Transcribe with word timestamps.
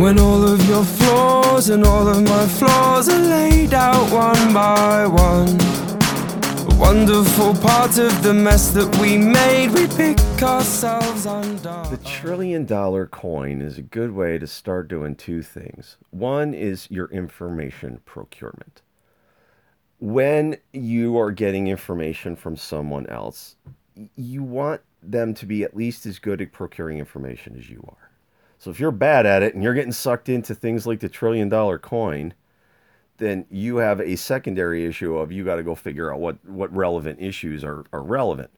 When 0.00 0.18
all 0.18 0.42
of 0.42 0.66
your 0.66 0.82
flaws 0.82 1.68
and 1.68 1.84
all 1.84 2.08
of 2.08 2.22
my 2.22 2.46
flaws 2.46 3.06
are 3.10 3.18
laid 3.18 3.74
out 3.74 4.10
one 4.10 4.54
by 4.54 5.06
one. 5.06 5.60
A 6.72 6.76
wonderful 6.80 7.52
part 7.56 7.98
of 7.98 8.22
the 8.22 8.32
mess 8.32 8.70
that 8.70 8.96
we 8.96 9.18
made, 9.18 9.72
we 9.72 9.86
pick 9.88 10.18
ourselves 10.42 11.26
undone. 11.26 11.90
The 11.90 11.98
trillion 11.98 12.64
dollar 12.64 13.04
coin 13.04 13.60
is 13.60 13.76
a 13.76 13.82
good 13.82 14.12
way 14.12 14.38
to 14.38 14.46
start 14.46 14.88
doing 14.88 15.16
two 15.16 15.42
things. 15.42 15.98
One 16.08 16.54
is 16.54 16.90
your 16.90 17.10
information 17.10 18.00
procurement. 18.06 18.80
When 19.98 20.56
you 20.72 21.18
are 21.18 21.30
getting 21.30 21.66
information 21.66 22.36
from 22.36 22.56
someone 22.56 23.06
else, 23.08 23.56
you 24.16 24.42
want 24.42 24.80
them 25.02 25.34
to 25.34 25.44
be 25.44 25.62
at 25.62 25.76
least 25.76 26.06
as 26.06 26.18
good 26.18 26.40
at 26.40 26.52
procuring 26.52 26.96
information 26.96 27.54
as 27.58 27.68
you 27.68 27.84
are. 27.86 28.10
So 28.60 28.70
if 28.70 28.78
you're 28.78 28.92
bad 28.92 29.24
at 29.24 29.42
it 29.42 29.54
and 29.54 29.64
you're 29.64 29.72
getting 29.72 29.90
sucked 29.90 30.28
into 30.28 30.54
things 30.54 30.86
like 30.86 31.00
the 31.00 31.08
trillion 31.08 31.48
dollar 31.48 31.78
coin, 31.78 32.34
then 33.16 33.46
you 33.50 33.78
have 33.78 34.00
a 34.00 34.16
secondary 34.16 34.84
issue 34.84 35.16
of 35.16 35.32
you 35.32 35.44
got 35.44 35.56
to 35.56 35.62
go 35.62 35.74
figure 35.74 36.12
out 36.12 36.20
what, 36.20 36.44
what 36.44 36.70
relevant 36.76 37.18
issues 37.22 37.64
are, 37.64 37.86
are 37.90 38.02
relevant. 38.02 38.50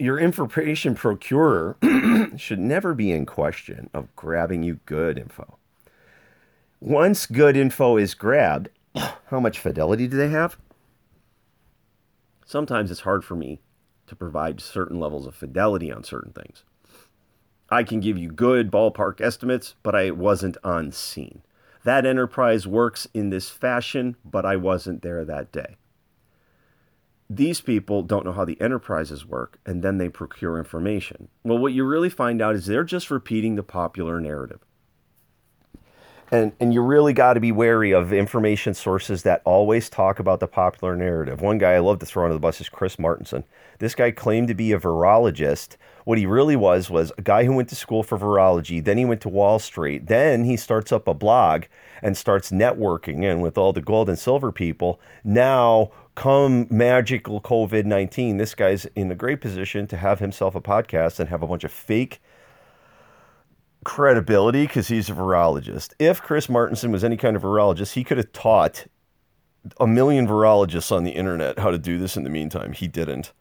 Your 0.00 0.18
information 0.18 0.96
procurer 0.96 1.76
should 2.36 2.58
never 2.58 2.92
be 2.92 3.12
in 3.12 3.24
question 3.24 3.88
of 3.94 4.14
grabbing 4.16 4.64
you 4.64 4.80
good 4.84 5.16
info. 5.16 5.58
Once 6.80 7.26
good 7.26 7.56
info 7.56 7.96
is 7.98 8.14
grabbed, 8.14 8.68
how 9.26 9.38
much 9.38 9.60
fidelity 9.60 10.08
do 10.08 10.16
they 10.16 10.30
have? 10.30 10.56
Sometimes 12.44 12.90
it's 12.90 13.00
hard 13.00 13.24
for 13.24 13.36
me 13.36 13.60
to 14.08 14.16
provide 14.16 14.60
certain 14.60 14.98
levels 14.98 15.24
of 15.24 15.36
fidelity 15.36 15.92
on 15.92 16.02
certain 16.02 16.32
things. 16.32 16.64
I 17.70 17.82
can 17.82 18.00
give 18.00 18.16
you 18.16 18.30
good 18.30 18.70
ballpark 18.70 19.20
estimates, 19.20 19.74
but 19.82 19.94
I 19.94 20.10
wasn't 20.10 20.56
on 20.64 20.90
scene. 20.90 21.42
That 21.84 22.06
enterprise 22.06 22.66
works 22.66 23.06
in 23.14 23.30
this 23.30 23.50
fashion, 23.50 24.16
but 24.24 24.44
I 24.44 24.56
wasn't 24.56 25.02
there 25.02 25.24
that 25.24 25.52
day. 25.52 25.76
These 27.30 27.60
people 27.60 28.02
don't 28.02 28.24
know 28.24 28.32
how 28.32 28.46
the 28.46 28.60
enterprises 28.60 29.26
work, 29.26 29.58
and 29.66 29.82
then 29.82 29.98
they 29.98 30.08
procure 30.08 30.56
information. 30.56 31.28
Well, 31.44 31.58
what 31.58 31.74
you 31.74 31.84
really 31.84 32.08
find 32.08 32.40
out 32.40 32.54
is 32.54 32.64
they're 32.64 32.84
just 32.84 33.10
repeating 33.10 33.54
the 33.54 33.62
popular 33.62 34.18
narrative. 34.18 34.60
And, 36.30 36.52
and 36.60 36.74
you 36.74 36.82
really 36.82 37.14
got 37.14 37.34
to 37.34 37.40
be 37.40 37.52
wary 37.52 37.92
of 37.92 38.12
information 38.12 38.74
sources 38.74 39.22
that 39.22 39.40
always 39.44 39.88
talk 39.88 40.18
about 40.18 40.40
the 40.40 40.46
popular 40.46 40.94
narrative. 40.94 41.40
One 41.40 41.56
guy 41.56 41.72
I 41.72 41.78
love 41.78 42.00
to 42.00 42.06
throw 42.06 42.24
under 42.24 42.34
the 42.34 42.40
bus 42.40 42.60
is 42.60 42.68
Chris 42.68 42.96
Martenson. 42.96 43.44
This 43.78 43.94
guy 43.94 44.10
claimed 44.10 44.48
to 44.48 44.54
be 44.54 44.72
a 44.72 44.78
virologist. 44.78 45.76
What 46.04 46.18
he 46.18 46.26
really 46.26 46.56
was 46.56 46.90
was 46.90 47.12
a 47.16 47.22
guy 47.22 47.44
who 47.44 47.54
went 47.54 47.70
to 47.70 47.76
school 47.76 48.02
for 48.02 48.18
virology. 48.18 48.84
Then 48.84 48.98
he 48.98 49.06
went 49.06 49.22
to 49.22 49.30
Wall 49.30 49.58
Street. 49.58 50.06
Then 50.06 50.44
he 50.44 50.56
starts 50.58 50.92
up 50.92 51.08
a 51.08 51.14
blog 51.14 51.64
and 52.02 52.14
starts 52.14 52.50
networking 52.50 53.24
and 53.24 53.40
with 53.40 53.56
all 53.56 53.72
the 53.72 53.80
gold 53.80 54.10
and 54.10 54.18
silver 54.18 54.52
people. 54.52 55.00
Now, 55.24 55.92
come 56.14 56.66
magical 56.68 57.40
COVID 57.40 57.86
19, 57.86 58.36
this 58.36 58.54
guy's 58.54 58.84
in 58.94 59.10
a 59.10 59.14
great 59.14 59.40
position 59.40 59.86
to 59.86 59.96
have 59.96 60.18
himself 60.18 60.54
a 60.54 60.60
podcast 60.60 61.20
and 61.20 61.30
have 61.30 61.42
a 61.42 61.46
bunch 61.46 61.64
of 61.64 61.72
fake 61.72 62.20
credibility 63.88 64.66
because 64.66 64.88
he's 64.88 65.08
a 65.08 65.14
virologist. 65.14 65.94
If 65.98 66.20
Chris 66.20 66.46
Martenson 66.46 66.92
was 66.92 67.02
any 67.02 67.16
kind 67.16 67.34
of 67.34 67.42
virologist, 67.42 67.94
he 67.94 68.04
could 68.04 68.18
have 68.18 68.30
taught 68.32 68.86
a 69.80 69.86
million 69.86 70.28
virologists 70.28 70.92
on 70.92 71.04
the 71.04 71.12
internet 71.12 71.58
how 71.58 71.70
to 71.70 71.78
do 71.78 71.98
this 71.98 72.14
in 72.14 72.22
the 72.22 72.28
meantime. 72.28 72.74
He 72.74 72.86
didn't. 72.86 73.32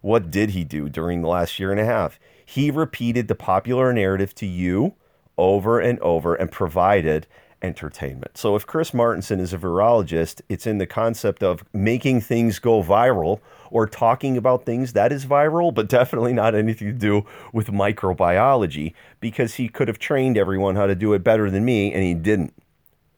What 0.00 0.28
did 0.28 0.50
he 0.50 0.64
do 0.64 0.88
during 0.88 1.22
the 1.22 1.28
last 1.28 1.60
year 1.60 1.70
and 1.70 1.78
a 1.78 1.84
half? 1.84 2.18
He 2.44 2.68
repeated 2.68 3.28
the 3.28 3.36
popular 3.36 3.92
narrative 3.92 4.34
to 4.34 4.46
you 4.46 4.96
over 5.38 5.78
and 5.78 6.00
over 6.00 6.34
and 6.34 6.50
provided 6.50 7.28
entertainment. 7.62 8.36
So 8.36 8.56
if 8.56 8.66
Chris 8.66 8.90
Martenson 8.90 9.40
is 9.40 9.52
a 9.52 9.58
virologist, 9.58 10.40
it's 10.48 10.66
in 10.66 10.78
the 10.78 10.86
concept 10.86 11.42
of 11.42 11.64
making 11.72 12.20
things 12.20 12.58
go 12.58 12.82
viral 12.82 13.40
or 13.70 13.86
talking 13.86 14.36
about 14.36 14.66
things 14.66 14.92
that 14.92 15.12
is 15.12 15.24
viral, 15.24 15.72
but 15.72 15.88
definitely 15.88 16.32
not 16.32 16.54
anything 16.54 16.88
to 16.88 16.92
do 16.92 17.24
with 17.52 17.68
microbiology 17.68 18.92
because 19.20 19.54
he 19.54 19.68
could 19.68 19.88
have 19.88 19.98
trained 19.98 20.36
everyone 20.36 20.76
how 20.76 20.86
to 20.86 20.94
do 20.94 21.12
it 21.14 21.24
better 21.24 21.50
than 21.50 21.64
me 21.64 21.92
and 21.92 22.02
he 22.02 22.14
didn't 22.14 22.52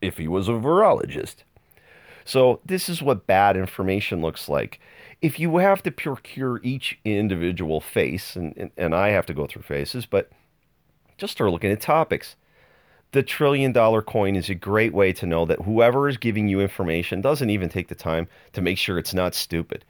if 0.00 0.19
he 0.19 0.28
was 0.28 0.49
a 0.49 0.53
virologist. 0.53 1.37
So 2.25 2.60
this 2.65 2.88
is 2.88 3.03
what 3.03 3.27
bad 3.27 3.56
information 3.56 4.21
looks 4.21 4.49
like. 4.49 4.81
If 5.21 5.41
you 5.41 5.56
have 5.59 5.83
to 5.84 5.91
procure 5.91 6.60
each 6.62 6.99
individual 7.04 7.81
face, 7.81 8.37
and, 8.37 8.54
and, 8.56 8.71
and 8.77 8.94
I 8.94 9.09
have 9.10 9.27
to 9.27 9.34
go 9.34 9.47
through 9.47 9.62
faces, 9.62 10.06
but 10.06 10.31
just 11.16 11.33
start 11.33 11.50
looking 11.50 11.71
at 11.71 11.81
topics 11.81 12.37
the 13.15 13.23
trillion 13.23 13.71
dollar 13.71 14.03
coin 14.03 14.35
is 14.35 14.51
a 14.51 14.57
great 14.57 14.93
way 14.93 15.13
to 15.13 15.25
know 15.25 15.47
that 15.47 15.63
whoever 15.63 16.09
is 16.09 16.17
giving 16.17 16.49
you 16.49 16.61
information 16.61 17.21
doesn't 17.21 17.49
even 17.49 17.69
take 17.69 17.87
the 17.87 17.95
time 17.95 18.27
to 18.53 18.61
make 18.61 18.77
sure 18.77 18.99
it's 18.99 19.15
not 19.15 19.37
stupid. 19.37 19.85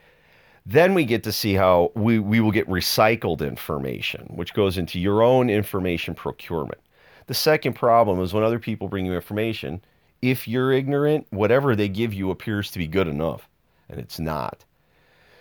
Then 0.67 0.93
we 0.93 1.07
get 1.07 1.23
to 1.25 1.33
see 1.33 1.55
how 1.55 1.91
we, 1.95 2.19
we 2.19 2.41
will 2.41 2.51
get 2.51 2.69
recycled 2.69 3.41
information, 3.41 4.27
which 4.35 4.53
goes 4.53 4.77
into 4.77 5.01
your 5.01 5.23
own 5.23 5.49
information 5.49 6.15
procurement. 6.15 6.81
The 7.27 7.33
second 7.33 7.73
problem 7.73 8.21
is 8.21 8.35
when 8.35 8.45
other 8.45 8.59
people 8.59 8.89
bring 8.89 9.07
you 9.07 9.15
information, 9.15 9.83
if 10.21 10.47
you're 10.47 10.73
ignorant, 10.73 11.27
whatever 11.31 11.75
they 11.75 11.89
give 11.89 12.13
you 12.13 12.31
appears 12.31 12.71
to 12.73 12.79
be 12.79 12.87
good 12.87 13.09
enough, 13.09 13.49
and 13.89 13.99
it's 13.99 14.21
not. 14.21 14.67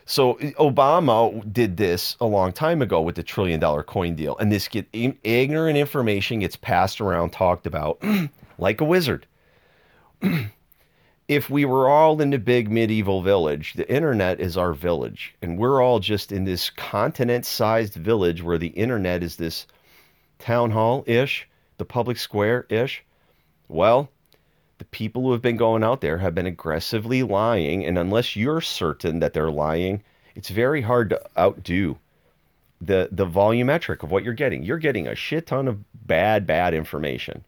So 0.06 0.34
Obama 0.59 1.52
did 1.52 1.78
this 1.78 2.18
a 2.19 2.25
long 2.25 2.52
time 2.52 2.81
ago 2.81 3.02
with 3.02 3.16
the 3.16 3.24
trillion 3.24 3.59
dollar 3.59 3.84
coin 3.84 4.16
deal, 4.16 4.38
and 4.38 4.52
this 4.52 4.68
get 4.68 4.88
ignorant 4.91 5.78
information 5.78 6.40
gets 6.40 6.56
passed 6.56 7.00
around, 7.00 7.31
talked 7.31 7.66
about 7.66 8.02
like 8.58 8.81
a 8.81 8.86
wizard. 8.86 9.25
if 11.28 11.50
we 11.50 11.64
were 11.64 11.88
all 11.88 12.19
in 12.19 12.34
a 12.34 12.38
big 12.38 12.69
medieval 12.69 13.22
village, 13.22 13.74
the 13.74 13.90
internet 13.90 14.41
is 14.41 14.58
our 14.58 14.74
village, 14.74 15.36
and 15.41 15.58
we're 15.58 15.81
all 15.81 16.00
just 16.00 16.31
in 16.31 16.44
this 16.44 16.70
continent-sized 16.70 17.94
village 17.94 18.44
where 18.44 18.58
the 18.58 18.68
internet 18.68 19.24
is 19.24 19.38
this 19.38 19.68
town 20.38 20.72
hall 20.72 21.03
ish, 21.08 21.47
the 21.78 21.85
public 21.85 22.18
square 22.18 22.66
ish. 22.70 23.03
Well, 23.70 24.09
the 24.84 24.90
people 24.90 25.22
who 25.22 25.32
have 25.32 25.42
been 25.42 25.56
going 25.56 25.82
out 25.82 26.02
there 26.02 26.18
have 26.18 26.36
been 26.36 26.46
aggressively 26.46 27.24
lying, 27.24 27.86
and 27.86 27.98
unless 27.98 28.36
you're 28.36 28.60
certain 28.60 29.20
that 29.22 29.32
they're 29.32 29.50
lying, 29.50 30.04
it's 30.36 30.50
very 30.50 30.82
hard 30.82 31.10
to 31.10 31.22
outdo 31.38 31.98
the 32.82 33.08
the 33.10 33.26
volumetric 33.26 34.04
of 34.04 34.12
what 34.12 34.26
you're 34.26 34.34
getting. 34.34 34.62
You're 34.62 34.78
getting 34.78 35.08
a 35.08 35.16
shit 35.16 35.48
ton 35.48 35.70
of 35.70 35.80
bad, 36.06 36.46
bad 36.46 36.74
information. 36.74 37.46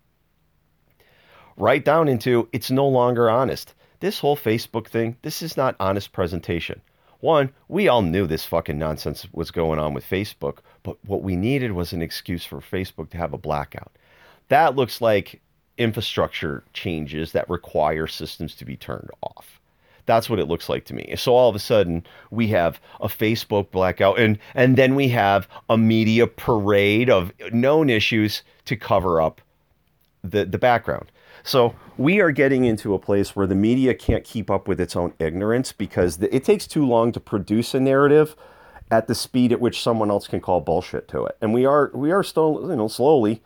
Right 1.58 1.84
down 1.84 2.08
into 2.08 2.48
it's 2.54 2.72
no 2.72 2.88
longer 2.88 3.30
honest. 3.30 3.74
This 4.00 4.20
whole 4.20 4.38
Facebook 4.38 4.88
thing, 4.88 5.18
this 5.22 5.42
is 5.42 5.58
not 5.58 5.76
honest 5.78 6.14
presentation. 6.14 6.80
One, 7.20 7.52
we 7.68 7.90
all 7.90 8.02
knew 8.02 8.28
this 8.28 8.46
fucking 8.46 8.80
nonsense 8.80 9.28
was 9.34 9.52
going 9.52 9.78
on 9.78 9.94
with 9.94 10.10
Facebook, 10.10 10.60
but 10.84 10.96
what 11.06 11.22
we 11.22 11.36
needed 11.36 11.74
was 11.74 11.92
an 11.92 12.02
excuse 12.02 12.46
for 12.46 12.62
Facebook 12.62 13.10
to 13.10 13.18
have 13.18 13.34
a 13.34 13.38
blackout. 13.38 13.92
That 14.48 14.78
looks 14.78 15.02
like 15.02 15.42
infrastructure 15.78 16.64
changes 16.74 17.32
that 17.34 17.50
require 17.50 18.08
systems 18.08 18.56
to 18.56 18.66
be 18.66 18.78
turned 18.78 19.10
off. 19.22 19.60
That's 20.06 20.30
what 20.30 20.40
it 20.40 20.48
looks 20.48 20.70
like 20.70 20.86
to 20.86 20.94
me. 20.94 21.16
So 21.18 21.34
all 21.34 21.50
of 21.50 21.56
a 21.56 21.60
sudden 21.60 22.06
we 22.30 22.48
have 22.50 22.80
a 23.02 23.08
Facebook 23.08 23.72
blackout 23.72 24.20
and 24.20 24.38
and 24.54 24.78
then 24.78 24.96
we 24.96 25.10
have 25.10 25.48
a 25.70 25.78
media 25.78 26.28
parade 26.28 27.10
of 27.10 27.32
known 27.52 27.90
issues 27.90 28.44
to 28.66 28.76
cover 28.76 29.20
up 29.20 29.42
the 30.24 30.46
the 30.46 30.60
background. 30.60 31.12
So 31.44 31.76
we 31.98 32.22
are 32.22 32.32
getting 32.32 32.66
into 32.66 32.94
a 32.94 33.00
place 33.00 33.36
where 33.36 33.48
the 33.48 33.56
media 33.56 33.94
can't 33.94 34.24
keep 34.24 34.50
up 34.50 34.68
with 34.68 34.80
its 34.80 34.96
own 34.96 35.14
ignorance 35.20 35.72
because 35.72 36.20
it 36.22 36.44
takes 36.44 36.68
too 36.68 36.86
long 36.86 37.12
to 37.12 37.20
produce 37.20 37.74
a 37.74 37.80
narrative 37.80 38.36
at 38.92 39.08
the 39.08 39.16
speed 39.16 39.52
at 39.52 39.60
which 39.60 39.82
someone 39.82 40.12
else 40.12 40.28
can 40.28 40.40
call 40.40 40.62
bullshit 40.62 41.08
to 41.10 41.26
it. 41.26 41.38
And 41.42 41.54
we 41.54 41.66
are 41.66 41.92
we 41.94 42.12
are 42.12 42.24
still 42.24 42.68
you 42.70 42.76
know 42.76 42.88
slowly 42.88 43.42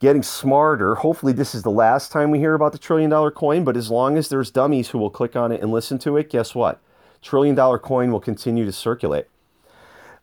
getting 0.00 0.22
smarter. 0.22 0.96
Hopefully, 0.96 1.32
this 1.32 1.54
is 1.54 1.62
the 1.62 1.70
last 1.70 2.10
time 2.10 2.30
we 2.30 2.38
hear 2.38 2.54
about 2.54 2.72
the 2.72 2.78
trillion 2.78 3.10
dollar 3.10 3.30
coin, 3.30 3.62
but 3.62 3.76
as 3.76 3.90
long 3.90 4.16
as 4.16 4.28
there's 4.28 4.50
dummies 4.50 4.88
who 4.88 4.98
will 4.98 5.10
click 5.10 5.36
on 5.36 5.52
it 5.52 5.60
and 5.60 5.70
listen 5.70 5.98
to 5.98 6.16
it, 6.16 6.30
guess 6.30 6.54
what? 6.54 6.80
Trillion 7.22 7.54
dollar 7.54 7.78
coin 7.78 8.10
will 8.10 8.20
continue 8.20 8.64
to 8.64 8.72
circulate. 8.72 9.26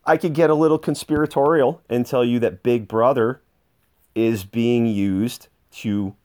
I 0.06 0.18
could 0.18 0.34
get 0.34 0.50
a 0.50 0.56
little 0.56 0.80
conspiratorial 0.80 1.82
and 1.90 2.06
tell 2.06 2.26
you 2.26 2.40
that 2.40 2.64
Big 2.64 2.88
Brother 2.88 3.42
is 4.16 4.44
being 4.44 4.88
used 4.88 5.48
to 5.72 6.16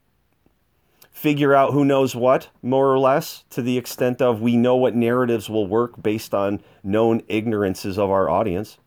figure 1.11 1.53
out 1.53 1.73
who 1.73 1.85
knows 1.85 2.15
what, 2.15 2.49
more 2.63 2.91
or 2.91 2.97
less, 2.97 3.43
to 3.51 3.61
the 3.61 3.77
extent 3.77 4.21
of 4.21 4.41
we 4.41 4.57
know 4.57 4.75
what 4.75 4.95
narratives 4.95 5.49
will 5.49 5.67
work 5.67 6.01
based 6.01 6.33
on 6.33 6.61
known 6.83 7.21
ignorances 7.29 7.99
of 7.99 8.09
our 8.09 8.29
audience 8.29 8.77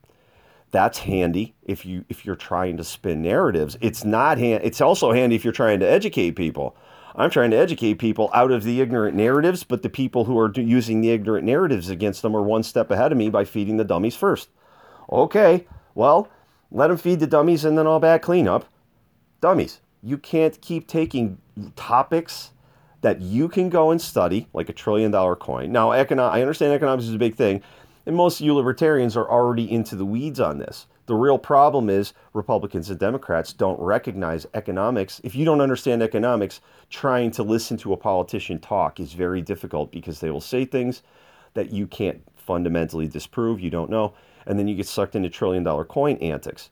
that's 0.71 0.99
handy 0.99 1.55
if 1.65 1.87
you 1.87 2.05
if 2.09 2.25
you're 2.25 2.37
trying 2.37 2.77
to 2.77 2.85
spin 2.85 3.23
narratives. 3.23 3.77
It's 3.81 4.05
not 4.05 4.39
hand, 4.39 4.63
it's 4.65 4.81
also 4.81 5.13
handy 5.13 5.37
if 5.37 5.45
you're 5.45 5.53
trying 5.53 5.81
to 5.81 5.89
educate 5.89 6.33
people. 6.33 6.77
I'm 7.15 7.31
trying 7.31 7.51
to 7.53 7.57
educate 7.57 7.95
people 7.95 8.29
out 8.35 8.51
of 8.51 8.63
the 8.63 8.81
ignorant 8.83 9.17
narratives, 9.17 9.65
but 9.65 9.83
the 9.83 9.89
people 9.89 10.25
who 10.25 10.39
are 10.39 10.53
using 10.55 11.01
the 11.01 11.11
ignorant 11.11 11.47
narratives 11.47 11.89
against 11.89 12.21
them 12.21 12.37
are 12.37 12.43
one 12.43 12.63
step 12.63 12.91
ahead 12.91 13.11
of 13.11 13.17
me 13.17 13.31
by 13.31 13.45
feeding 13.45 13.79
the 13.79 13.85
dummies 13.85 14.15
first. 14.15 14.51
Okay, 15.11 15.67
well, 15.95 16.29
let 16.71 16.89
them 16.89 16.99
feed 16.99 17.21
the 17.21 17.27
dummies 17.27 17.65
and 17.65 17.79
then 17.79 17.87
I'll 17.87 18.01
back 18.01 18.23
clean 18.23 18.47
up. 18.47 18.67
Dummies. 19.41 19.81
You 20.03 20.19
can't 20.19 20.61
keep 20.61 20.87
taking 20.87 21.39
topics 21.75 22.51
that 23.01 23.21
you 23.21 23.49
can 23.49 23.71
go 23.71 23.91
and 23.91 24.01
study, 24.01 24.49
like 24.53 24.69
a 24.69 24.73
trillion 24.73 25.11
dollar 25.11 25.37
coin. 25.37 25.73
Now, 25.73 25.91
econo- 25.91 26.31
I 26.31 26.43
understand 26.43 26.73
economics 26.73 27.09
is 27.09 27.15
a 27.15 27.19
big 27.19 27.35
thing, 27.35 27.63
and 28.07 28.17
most 28.17 28.41
you 28.41 28.55
libertarians 28.55 29.17
are 29.17 29.29
already 29.29 29.71
into 29.71 29.97
the 29.97 30.07
weeds 30.07 30.41
on 30.41 30.59
this. 30.59 30.87
The 31.07 31.15
real 31.15 31.39
problem 31.39 31.91
is 31.91 32.15
Republicans 32.33 32.91
and 32.91 32.99
Democrats 32.99 33.53
don't 33.53 33.79
recognize 33.81 34.47
economics. 34.55 35.21
If 35.23 35.35
you 35.35 35.45
don't 35.45 35.61
understand 35.61 36.03
economics, 36.03 36.61
trying 36.89 37.31
to 37.33 37.43
listen 37.43 37.77
to 37.79 37.93
a 37.93 37.97
politician 37.97 38.59
talk 38.59 38.99
is 38.99 39.13
very 39.13 39.43
difficult 39.43 39.93
because 39.93 40.21
they 40.21 40.31
will 40.31 40.41
say 40.41 40.65
things 40.65 41.03
that 41.55 41.71
you 41.71 41.87
can't 41.87 42.23
fundamentally 42.37 43.09
disprove, 43.09 43.61
you 43.61 43.71
don't 43.71 43.91
know, 43.91 44.15
and 44.47 44.59
then 44.59 44.69
you 44.69 44.75
get 44.75 44.87
sucked 44.87 45.17
into 45.17 45.29
trillion 45.29 45.63
dollar 45.63 45.85
coin 45.85 46.17
antics. 46.17 46.71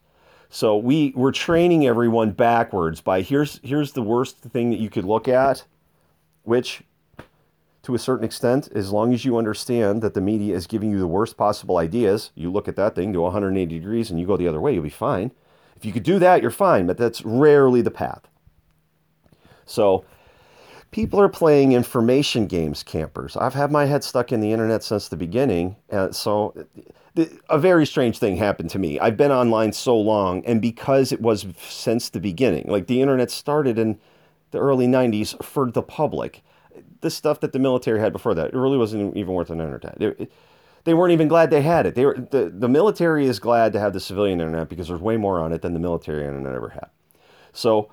So 0.49 0.77
we 0.77 1.11
we're 1.15 1.31
training 1.31 1.85
everyone 1.85 2.31
backwards 2.31 3.01
by 3.01 3.21
here's 3.21 3.59
here's 3.63 3.91
the 3.91 4.01
worst 4.01 4.37
thing 4.37 4.69
that 4.69 4.79
you 4.79 4.89
could 4.89 5.05
look 5.05 5.27
at, 5.27 5.65
which 6.43 6.81
to 7.85 7.93
a 7.93 7.99
certain 7.99 8.25
extent, 8.25 8.67
as 8.73 8.91
long 8.91 9.13
as 9.13 9.25
you 9.25 9.37
understand 9.37 10.01
that 10.01 10.15
the 10.15 10.21
media 10.21 10.55
is 10.55 10.65
giving 10.65 10.89
you 10.89 10.97
the 10.97 11.05
worst 11.05 11.37
possible 11.37 11.77
ideas, 11.77 12.31
you 12.33 12.51
look 12.51 12.67
at 12.67 12.75
that 12.75 12.95
thing 12.95 13.13
to 13.13 13.21
180 13.21 13.79
degrees 13.79 14.09
and 14.09 14.19
you 14.19 14.25
go 14.25 14.35
the 14.35 14.47
other 14.47 14.59
way, 14.59 14.73
you'll 14.73 14.81
be 14.81 14.89
fine. 14.89 15.31
If 15.75 15.85
you 15.85 15.93
could 15.93 16.01
do 16.01 16.17
that, 16.17 16.41
you're 16.41 16.49
fine, 16.49 16.87
but 16.87 16.97
that's 16.97 17.23
rarely 17.23 17.83
the 17.83 17.91
path. 17.91 18.27
So 19.67 20.03
people 20.89 21.21
are 21.21 21.29
playing 21.29 21.73
information 21.73 22.47
games, 22.47 22.81
campers. 22.81 23.37
I've 23.37 23.53
had 23.53 23.71
my 23.71 23.85
head 23.85 24.03
stuck 24.03 24.31
in 24.31 24.39
the 24.39 24.51
internet 24.51 24.83
since 24.83 25.07
the 25.07 25.17
beginning. 25.17 25.75
And 25.89 26.15
so 26.15 26.55
a 27.49 27.59
very 27.59 27.85
strange 27.85 28.17
thing 28.17 28.35
happened 28.35 28.71
to 28.71 28.79
me. 28.79 28.99
I've 28.99 29.15
been 29.15 29.31
online 29.31 29.73
so 29.73 29.95
long, 29.95 30.43
and 30.45 30.59
because 30.59 31.11
it 31.11 31.21
was 31.21 31.45
since 31.69 32.09
the 32.09 32.19
beginning, 32.19 32.65
like 32.67 32.87
the 32.87 33.01
internet 33.01 33.29
started 33.29 33.77
in 33.77 33.99
the 34.49 34.57
early 34.57 34.87
90s 34.87 35.43
for 35.43 35.69
the 35.69 35.83
public 35.83 36.41
the 37.05 37.11
stuff 37.11 37.39
that 37.39 37.53
the 37.53 37.59
military 37.59 37.99
had 37.99 38.11
before 38.11 38.33
that. 38.33 38.47
It 38.47 38.57
really 38.57 38.79
wasn't 38.79 39.15
even 39.15 39.33
worth 39.33 39.51
an 39.51 39.61
internet. 39.61 40.01
It, 40.01 40.31
they 40.85 40.95
weren't 40.95 41.13
even 41.13 41.27
glad 41.27 41.51
they 41.51 41.61
had 41.61 41.85
it. 41.85 41.93
They 41.93 42.03
were 42.03 42.15
the, 42.15 42.49
the 42.49 42.67
military 42.67 43.27
is 43.27 43.39
glad 43.39 43.73
to 43.73 43.79
have 43.79 43.93
the 43.93 43.99
civilian 43.99 44.41
internet 44.41 44.69
because 44.69 44.87
there's 44.87 45.01
way 45.01 45.15
more 45.15 45.39
on 45.39 45.53
it 45.53 45.61
than 45.61 45.73
the 45.73 45.79
military 45.79 46.25
internet 46.25 46.55
ever 46.55 46.69
had. 46.69 46.89
So 47.53 47.91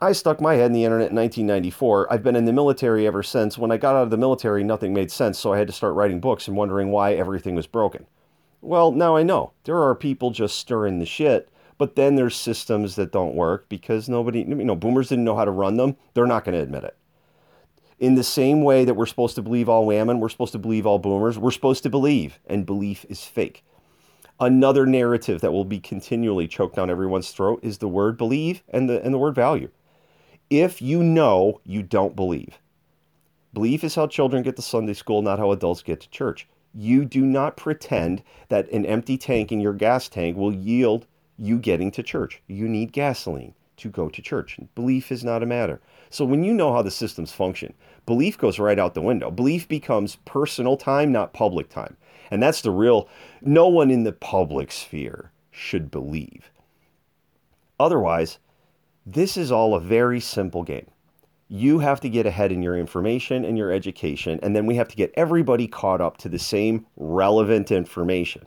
I 0.00 0.12
stuck 0.12 0.40
my 0.40 0.54
head 0.54 0.66
in 0.66 0.72
the 0.72 0.84
internet 0.84 1.10
in 1.10 1.16
1994. 1.16 2.12
I've 2.12 2.22
been 2.22 2.36
in 2.36 2.44
the 2.44 2.52
military 2.52 3.04
ever 3.04 3.22
since. 3.22 3.58
When 3.58 3.72
I 3.72 3.78
got 3.78 3.96
out 3.96 4.04
of 4.04 4.10
the 4.10 4.16
military, 4.16 4.62
nothing 4.62 4.94
made 4.94 5.10
sense, 5.10 5.38
so 5.38 5.52
I 5.52 5.58
had 5.58 5.66
to 5.66 5.72
start 5.72 5.94
writing 5.94 6.20
books 6.20 6.46
and 6.46 6.56
wondering 6.56 6.92
why 6.92 7.14
everything 7.14 7.56
was 7.56 7.66
broken. 7.66 8.06
Well, 8.60 8.92
now 8.92 9.16
I 9.16 9.24
know. 9.24 9.52
There 9.64 9.82
are 9.82 9.94
people 9.96 10.30
just 10.30 10.56
stirring 10.56 11.00
the 11.00 11.06
shit, 11.06 11.48
but 11.78 11.96
then 11.96 12.14
there's 12.14 12.36
systems 12.36 12.94
that 12.94 13.12
don't 13.12 13.34
work 13.34 13.68
because 13.68 14.08
nobody, 14.08 14.40
you 14.40 14.54
know, 14.54 14.76
boomers 14.76 15.08
didn't 15.08 15.24
know 15.24 15.36
how 15.36 15.44
to 15.44 15.50
run 15.50 15.76
them. 15.76 15.96
They're 16.14 16.26
not 16.26 16.44
going 16.44 16.56
to 16.56 16.62
admit 16.62 16.84
it 16.84 16.96
in 17.98 18.14
the 18.14 18.24
same 18.24 18.62
way 18.62 18.84
that 18.84 18.94
we're 18.94 19.06
supposed 19.06 19.34
to 19.36 19.42
believe 19.42 19.68
all 19.68 19.86
women, 19.86 20.20
we're 20.20 20.28
supposed 20.28 20.52
to 20.52 20.58
believe 20.58 20.86
all 20.86 20.98
boomers, 20.98 21.38
we're 21.38 21.50
supposed 21.50 21.82
to 21.82 21.90
believe, 21.90 22.38
and 22.46 22.66
belief 22.66 23.06
is 23.08 23.24
fake. 23.24 23.64
Another 24.38 24.84
narrative 24.84 25.40
that 25.40 25.52
will 25.52 25.64
be 25.64 25.80
continually 25.80 26.46
choked 26.46 26.76
down 26.76 26.90
everyone's 26.90 27.30
throat 27.30 27.60
is 27.62 27.78
the 27.78 27.88
word 27.88 28.18
believe 28.18 28.62
and 28.68 28.88
the, 28.88 29.02
and 29.02 29.14
the 29.14 29.18
word 29.18 29.34
value. 29.34 29.70
If 30.50 30.82
you 30.82 31.02
know, 31.02 31.60
you 31.64 31.82
don't 31.82 32.14
believe. 32.14 32.58
Belief 33.54 33.82
is 33.82 33.94
how 33.94 34.06
children 34.06 34.42
get 34.42 34.56
to 34.56 34.62
Sunday 34.62 34.92
school, 34.92 35.22
not 35.22 35.38
how 35.38 35.50
adults 35.50 35.82
get 35.82 36.00
to 36.02 36.10
church. 36.10 36.46
You 36.74 37.06
do 37.06 37.22
not 37.22 37.56
pretend 37.56 38.22
that 38.48 38.70
an 38.70 38.84
empty 38.84 39.16
tank 39.16 39.50
in 39.50 39.60
your 39.60 39.72
gas 39.72 40.08
tank 40.08 40.36
will 40.36 40.52
yield 40.52 41.06
you 41.38 41.58
getting 41.58 41.90
to 41.92 42.02
church. 42.02 42.42
You 42.46 42.68
need 42.68 42.92
gasoline 42.92 43.54
to 43.78 43.88
go 43.88 44.08
to 44.08 44.22
church. 44.22 44.58
Belief 44.74 45.12
is 45.12 45.24
not 45.24 45.42
a 45.42 45.46
matter. 45.46 45.80
So 46.10 46.24
when 46.24 46.44
you 46.44 46.54
know 46.54 46.72
how 46.72 46.82
the 46.82 46.90
systems 46.90 47.32
function, 47.32 47.74
belief 48.06 48.38
goes 48.38 48.58
right 48.58 48.78
out 48.78 48.94
the 48.94 49.02
window. 49.02 49.30
Belief 49.30 49.68
becomes 49.68 50.16
personal 50.24 50.76
time, 50.76 51.12
not 51.12 51.32
public 51.32 51.68
time. 51.68 51.96
And 52.30 52.42
that's 52.42 52.62
the 52.62 52.70
real, 52.70 53.08
no 53.40 53.68
one 53.68 53.90
in 53.90 54.04
the 54.04 54.12
public 54.12 54.72
sphere 54.72 55.30
should 55.50 55.90
believe. 55.90 56.50
Otherwise, 57.78 58.38
this 59.04 59.36
is 59.36 59.52
all 59.52 59.74
a 59.74 59.80
very 59.80 60.20
simple 60.20 60.62
game. 60.62 60.90
You 61.48 61.78
have 61.78 62.00
to 62.00 62.08
get 62.08 62.26
ahead 62.26 62.50
in 62.50 62.62
your 62.62 62.76
information 62.76 63.44
and 63.44 63.56
your 63.56 63.70
education, 63.70 64.40
and 64.42 64.56
then 64.56 64.66
we 64.66 64.74
have 64.76 64.88
to 64.88 64.96
get 64.96 65.12
everybody 65.14 65.68
caught 65.68 66.00
up 66.00 66.16
to 66.18 66.28
the 66.28 66.40
same 66.40 66.86
relevant 66.96 67.70
information. 67.70 68.46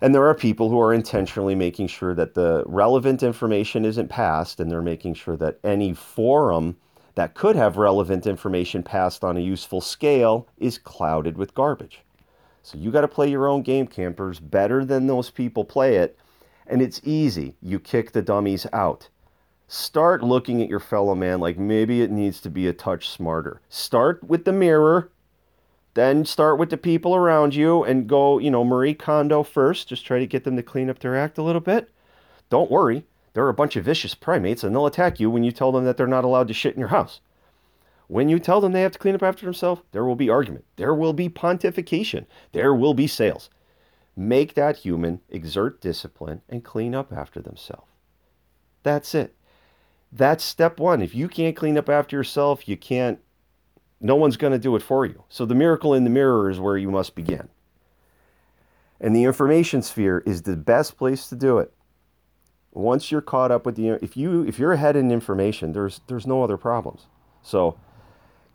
And 0.00 0.14
there 0.14 0.26
are 0.26 0.34
people 0.34 0.70
who 0.70 0.80
are 0.80 0.94
intentionally 0.94 1.54
making 1.54 1.88
sure 1.88 2.14
that 2.14 2.34
the 2.34 2.62
relevant 2.66 3.22
information 3.22 3.84
isn't 3.84 4.08
passed, 4.08 4.60
and 4.60 4.70
they're 4.70 4.82
making 4.82 5.14
sure 5.14 5.36
that 5.36 5.58
any 5.64 5.92
forum 5.92 6.76
that 7.16 7.34
could 7.34 7.56
have 7.56 7.76
relevant 7.76 8.26
information 8.26 8.82
passed 8.82 9.24
on 9.24 9.36
a 9.36 9.40
useful 9.40 9.80
scale 9.80 10.46
is 10.56 10.78
clouded 10.78 11.36
with 11.36 11.54
garbage. 11.54 12.02
So 12.62 12.78
you 12.78 12.90
got 12.92 13.00
to 13.00 13.08
play 13.08 13.28
your 13.28 13.48
own 13.48 13.62
game, 13.62 13.86
campers, 13.86 14.38
better 14.38 14.84
than 14.84 15.06
those 15.06 15.30
people 15.30 15.64
play 15.64 15.96
it. 15.96 16.16
And 16.66 16.82
it's 16.82 17.00
easy. 17.02 17.56
You 17.60 17.80
kick 17.80 18.12
the 18.12 18.22
dummies 18.22 18.66
out. 18.72 19.08
Start 19.66 20.22
looking 20.22 20.62
at 20.62 20.68
your 20.68 20.80
fellow 20.80 21.14
man 21.14 21.40
like 21.40 21.58
maybe 21.58 22.02
it 22.02 22.10
needs 22.10 22.40
to 22.42 22.50
be 22.50 22.68
a 22.68 22.72
touch 22.72 23.08
smarter. 23.08 23.60
Start 23.68 24.22
with 24.22 24.44
the 24.44 24.52
mirror 24.52 25.10
then 25.98 26.24
start 26.24 26.58
with 26.58 26.70
the 26.70 26.76
people 26.76 27.14
around 27.14 27.54
you 27.54 27.82
and 27.82 28.08
go, 28.08 28.38
you 28.38 28.50
know, 28.50 28.64
Marie 28.64 28.94
Kondo 28.94 29.42
first. 29.42 29.88
Just 29.88 30.06
try 30.06 30.18
to 30.18 30.26
get 30.26 30.44
them 30.44 30.56
to 30.56 30.62
clean 30.62 30.88
up 30.88 30.98
their 30.98 31.16
act 31.16 31.38
a 31.38 31.42
little 31.42 31.60
bit. 31.60 31.90
Don't 32.50 32.70
worry, 32.70 33.04
they're 33.32 33.48
a 33.48 33.54
bunch 33.54 33.76
of 33.76 33.84
vicious 33.84 34.14
primates 34.14 34.64
and 34.64 34.74
they'll 34.74 34.86
attack 34.86 35.20
you 35.20 35.30
when 35.30 35.44
you 35.44 35.52
tell 35.52 35.72
them 35.72 35.84
that 35.84 35.96
they're 35.96 36.06
not 36.06 36.24
allowed 36.24 36.48
to 36.48 36.54
shit 36.54 36.74
in 36.74 36.80
your 36.80 36.88
house. 36.88 37.20
When 38.06 38.28
you 38.28 38.38
tell 38.38 38.60
them 38.60 38.72
they 38.72 38.82
have 38.82 38.92
to 38.92 38.98
clean 38.98 39.14
up 39.14 39.22
after 39.22 39.44
themselves, 39.44 39.82
there 39.92 40.04
will 40.04 40.16
be 40.16 40.30
argument. 40.30 40.64
There 40.76 40.94
will 40.94 41.12
be 41.12 41.28
pontification. 41.28 42.24
There 42.52 42.74
will 42.74 42.94
be 42.94 43.06
sales. 43.06 43.50
Make 44.16 44.54
that 44.54 44.78
human 44.78 45.20
exert 45.28 45.80
discipline 45.80 46.40
and 46.48 46.64
clean 46.64 46.94
up 46.94 47.12
after 47.12 47.40
themselves. 47.40 47.86
That's 48.82 49.14
it. 49.14 49.34
That's 50.10 50.42
step 50.42 50.80
one. 50.80 51.02
If 51.02 51.14
you 51.14 51.28
can't 51.28 51.54
clean 51.54 51.76
up 51.76 51.88
after 51.88 52.16
yourself, 52.16 52.66
you 52.66 52.76
can't 52.76 53.20
no 54.00 54.14
one's 54.16 54.36
going 54.36 54.52
to 54.52 54.58
do 54.58 54.76
it 54.76 54.82
for 54.82 55.04
you. 55.04 55.24
So 55.28 55.44
the 55.44 55.54
miracle 55.54 55.94
in 55.94 56.04
the 56.04 56.10
mirror 56.10 56.50
is 56.50 56.60
where 56.60 56.76
you 56.76 56.90
must 56.90 57.14
begin. 57.14 57.48
And 59.00 59.14
the 59.14 59.24
information 59.24 59.82
sphere 59.82 60.22
is 60.26 60.42
the 60.42 60.56
best 60.56 60.96
place 60.96 61.28
to 61.28 61.36
do 61.36 61.58
it. 61.58 61.72
Once 62.72 63.10
you're 63.10 63.20
caught 63.20 63.50
up 63.50 63.64
with 63.66 63.76
the 63.76 63.90
if 64.04 64.16
you 64.16 64.42
if 64.42 64.58
you're 64.58 64.72
ahead 64.72 64.96
in 64.96 65.10
information, 65.10 65.72
there's 65.72 66.00
there's 66.06 66.26
no 66.26 66.42
other 66.42 66.56
problems. 66.56 67.06
So 67.42 67.78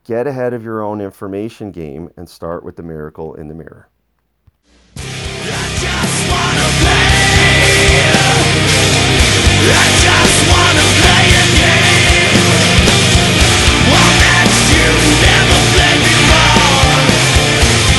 get 0.05 0.27
ahead 0.27 0.53
of 0.53 0.63
your 0.63 0.81
own 0.81 1.01
information 1.01 1.71
game 1.71 2.09
and 2.15 2.29
start 2.29 2.63
with 2.63 2.75
the 2.75 2.83
miracle 2.83 3.33
in 3.33 3.47
the 3.47 3.53
mirror. 3.53 3.89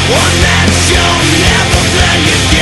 One 0.05 0.37
that 0.45 0.69
you'll 0.93 1.25
never 1.41 1.81
play 1.97 2.21
again 2.29 2.54